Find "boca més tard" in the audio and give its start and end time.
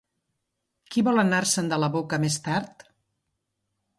1.97-2.87